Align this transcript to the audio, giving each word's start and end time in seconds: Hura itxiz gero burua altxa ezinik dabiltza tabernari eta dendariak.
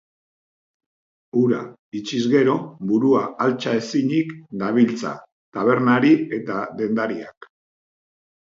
Hura 1.41 1.59
itxiz 1.99 2.21
gero 2.31 2.55
burua 2.93 3.21
altxa 3.45 3.75
ezinik 3.83 4.33
dabiltza 4.63 5.15
tabernari 5.59 6.13
eta 6.41 6.59
dendariak. 6.81 7.51